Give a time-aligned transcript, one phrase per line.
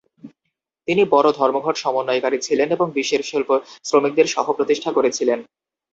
[0.87, 3.49] তিনি বড় ধর্মঘট সমন্বয়কারী ছিলেন এবং বিশ্বের শিল্প
[3.83, 5.39] শ্রমিকদের সহ-প্রতিষ্ঠা করেছিলেন।